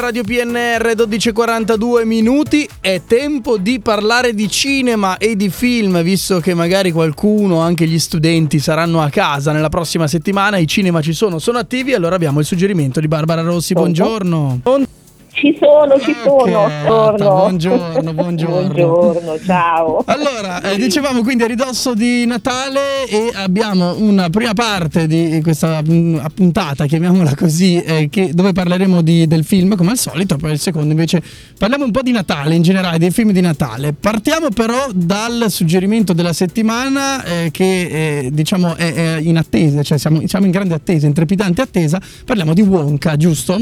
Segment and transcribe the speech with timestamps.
[0.00, 6.54] Radio PNR 12:42 minuti, è tempo di parlare di cinema e di film, visto che
[6.54, 11.38] magari qualcuno, anche gli studenti, saranno a casa nella prossima settimana, i cinema ci sono,
[11.38, 14.60] sono attivi, allora abbiamo il suggerimento di Barbara Rossi, buongiorno.
[15.40, 16.68] Ci sono, ci sono.
[16.84, 18.68] Buongiorno, buongiorno, buongiorno.
[18.68, 20.04] Buongiorno, ciao.
[20.10, 25.80] Allora, eh, dicevamo quindi a ridosso di Natale e abbiamo una prima parte di questa
[25.82, 30.52] mm, puntata, chiamiamola così, eh, che- dove parleremo di- del film come al solito, poi
[30.52, 31.22] il secondo invece
[31.56, 33.94] parliamo un po' di Natale in generale, dei film di Natale.
[33.94, 39.96] Partiamo però dal suggerimento della settimana eh, che eh, diciamo è, è in attesa, cioè
[39.96, 43.58] siamo, siamo in grande attesa, in trepidante attesa, parliamo di Wonka, giusto?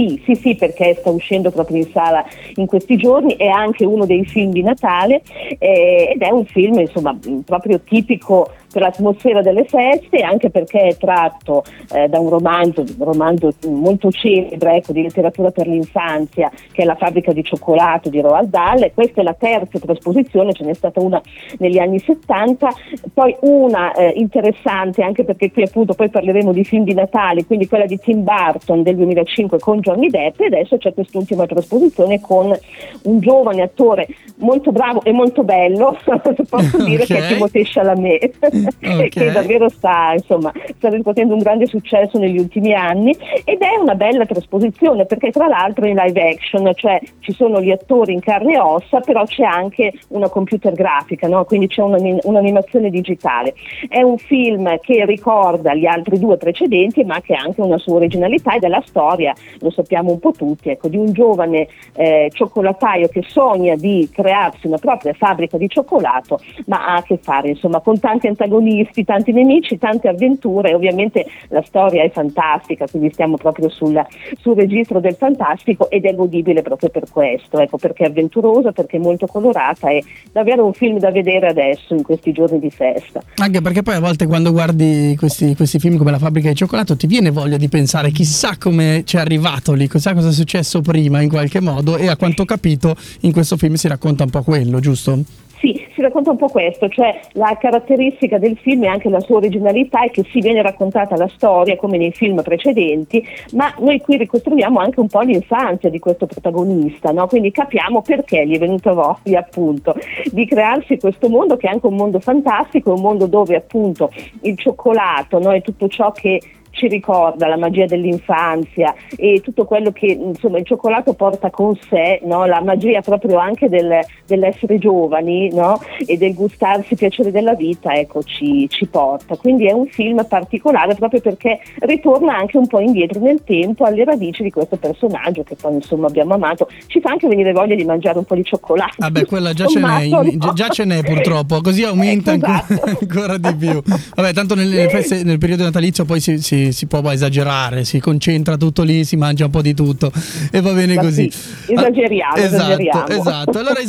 [0.00, 4.06] Sì, sì, sì, perché sta uscendo proprio in sala in questi giorni, è anche uno
[4.06, 5.20] dei film di Natale
[5.58, 7.14] eh, ed è un film insomma
[7.44, 13.04] proprio tipico per l'atmosfera delle feste, anche perché è tratto eh, da un romanzo, un
[13.04, 18.20] romanzo molto celebre ecco, di letteratura per l'infanzia, che è La fabbrica di cioccolato di
[18.20, 18.90] Roald Dahl.
[18.94, 21.20] Questa è la terza trasposizione, ce n'è stata una
[21.58, 22.68] negli anni 70,
[23.12, 27.68] poi una eh, interessante anche perché qui appunto poi parleremo di film di Natale, quindi
[27.68, 32.56] quella di Tim Burton del 2005 con Johnny Depp e adesso c'è quest'ultima trasposizione con
[33.02, 35.96] un giovane attore molto bravo e molto bello,
[36.48, 39.08] posso dire che è Timothée Chalamet, Ok.
[39.10, 43.94] che davvero sta, insomma, sta riscuotendo un grande successo negli ultimi anni ed è una
[43.94, 48.54] bella trasposizione perché tra l'altro in live action, cioè ci sono gli attori in carne
[48.54, 51.44] e ossa, però c'è anche una computer grafica, no?
[51.44, 53.54] quindi c'è un'anim- un'animazione digitale.
[53.88, 57.96] È un film che ricorda gli altri due precedenti ma che ha anche una sua
[57.96, 62.30] originalità ed è la storia, lo sappiamo un po' tutti, ecco, di un giovane eh,
[62.32, 67.50] cioccolataio che sogna di crearsi una propria fabbrica di cioccolato ma ha a che fare
[67.50, 73.10] insomma con tanti antagonisti, tanti nemici, tante avventure e ovviamente la storia è fantastica, quindi
[73.12, 74.04] stiamo proprio sul,
[74.40, 78.96] sul registro del fantastico ed è godibile proprio per questo, ecco, perché è avventurosa, perché
[78.96, 80.00] è molto colorata, è
[80.32, 83.22] davvero un film da vedere adesso in questi giorni di festa.
[83.36, 86.96] Anche perché poi a volte quando guardi questi, questi film come La fabbrica di cioccolato
[86.96, 90.80] ti viene voglia di pensare chissà come ci è arrivato lì, chissà cosa è successo
[90.80, 94.30] prima in qualche modo e a quanto ho capito in questo film si racconta un
[94.30, 95.22] po' quello, giusto?
[95.60, 99.36] Sì, si racconta un po' questo, cioè la caratteristica del film e anche la sua
[99.36, 103.22] originalità è che si viene raccontata la storia come nei film precedenti,
[103.52, 107.26] ma noi qui ricostruiamo anche un po' l'infanzia di questo protagonista, no?
[107.26, 109.94] quindi capiamo perché gli è venuta voglia appunto
[110.32, 114.10] di crearsi questo mondo che è anche un mondo fantastico, un mondo dove appunto
[114.40, 115.52] il cioccolato no?
[115.52, 120.64] è tutto ciò che ci ricorda la magia dell'infanzia e tutto quello che insomma il
[120.66, 122.46] cioccolato porta con sé, no?
[122.46, 125.80] la magia proprio anche del- dell'essere giovani no?
[126.06, 129.36] e del gustarsi i piaceri della vita, ecco, ci, ci porta.
[129.36, 134.04] Quindi è un film particolare proprio perché ritorna anche un po' indietro nel tempo alle
[134.04, 136.68] radici di questo personaggio che poi insomma abbiamo amato.
[136.86, 138.94] Ci fa anche venire voglia di mangiare un po' di cioccolato.
[138.98, 140.52] Vabbè, quella già ce n'è, in- no?
[140.54, 142.98] già ce n'è purtroppo, così aumenta Ecco, ancora, esatto.
[143.00, 143.82] ancora di più.
[144.14, 147.98] Vabbè, tanto nel, nelle feste- nel periodo natalizio poi si, si- si può esagerare, si
[147.98, 150.12] concentra tutto lì, si mangia un po' di tutto
[150.50, 151.30] e va bene così.
[151.30, 153.08] sì, esageriamo, esatto, esageriamo.
[153.08, 153.58] esatto.
[153.58, 153.78] Allora